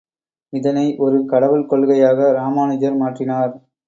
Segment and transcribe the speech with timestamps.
[0.53, 3.53] இதனை ஒரு கடவுள் கொள்கையாக ராமானுஜர் மாற்றினார்.